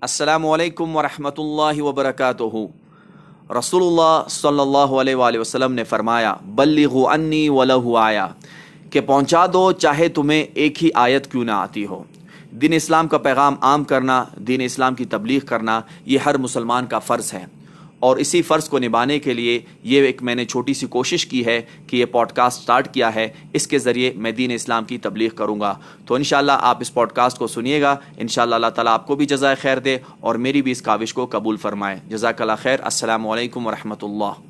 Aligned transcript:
السلام 0.00 0.46
علیکم 0.46 0.96
ورحمۃ 0.96 1.38
اللہ 1.38 1.82
وبرکاتہ 1.82 2.42
رسول 3.52 3.82
اللہ 3.82 4.22
صلی 4.30 4.60
اللہ 4.60 4.78
علیہ 4.78 5.14
وآلہ 5.14 5.38
وسلم 5.38 5.72
نے 5.72 5.84
فرمایا 5.84 6.34
بلغ 6.44 7.08
انی 7.12 7.48
ولہ 7.48 7.98
آیا۔ 7.98 8.28
کہ 8.90 9.00
پہنچا 9.00 9.46
دو، 9.46 9.72
چاہے 9.72 10.08
تمہیں 10.08 10.44
ایک 10.54 10.84
ہی 10.84 10.90
آیت 10.94 11.32
کیوں 11.32 11.44
نہ 11.44 11.50
آتی 11.50 11.86
ہو۔ 11.86 12.02
دین 12.50 12.72
اسلام 12.72 13.08
کا 13.08 13.18
پیغام 13.18 13.54
عام 13.60 13.84
کرنا، 13.84 14.24
دین 14.36 14.60
اسلام 14.60 14.94
کی 14.94 15.04
تبلیغ 15.04 15.40
کرنا، 15.40 15.80
یہ 16.06 16.18
ہر 16.26 16.38
مسلمان 16.38 16.86
کا 16.86 16.98
فرض 16.98 17.34
ہے۔ 17.34 17.46
اور 18.00 18.16
اسی 18.16 18.42
فرض 18.42 18.68
کو 18.68 18.78
نبھانے 18.78 19.18
کے 19.18 19.34
لیے 19.34 19.60
یہ 19.82 20.02
ایک 20.02 20.22
میں 20.22 20.34
نے 20.34 20.44
چھوٹی 20.44 20.74
سی 20.74 20.86
کوشش 20.86 21.26
کی 21.26 21.46
ہے 21.46 21.62
کہ 21.86 21.96
یہ 21.96 22.04
پوڈ 22.04 22.32
کاسٹ 22.32 22.60
اسٹارٹ 22.60 22.94
کیا 22.94 23.14
ہے، 23.14 23.28
اس 23.52 23.66
کے 23.66 23.78
ذریعے 23.78 24.12
میں 24.16 24.32
دین 24.32 24.50
اسلام 24.50 24.84
کی 24.84 24.98
تبلیغ 24.98 25.30
کروں 25.30 25.60
گا۔ 25.60 25.74
تو 26.06 26.14
انشاءاللہ 26.14 26.52
آپ 26.60 26.78
اس 26.80 26.94
پوڈ 26.94 27.12
کاسٹ 27.12 27.38
کو 27.38 27.46
سنیے 27.46 27.82
گا۔ 27.82 27.96
انشاءاللہ 28.16 28.54
اللہ 28.54 28.66
تعالیٰ 28.66 28.92
آپ 28.92 29.06
کو 29.06 29.16
بھی 29.16 29.26
جزائے 29.26 29.56
خیر 29.56 29.78
دے 29.78 29.98
اور 30.20 30.34
میری 30.34 30.62
بھی 30.62 30.72
اس 30.72 30.82
کاوش 30.82 31.14
کو 31.14 31.26
قبول 31.30 31.56
فرمائے۔ 31.56 32.00
جزاک 32.08 32.40
اللہ 32.40 32.52
خیر۔ 32.62 32.80
السلام 32.80 33.28
علیکم 33.28 33.66
ورحمۃ 33.66 34.02
اللہ۔ 34.02 34.47